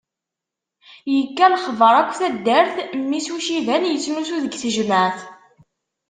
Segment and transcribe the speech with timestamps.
[1.15, 5.19] Yekka lexbar akk taddart, mmi-s n uciban yettnusun deg tejmeɛt.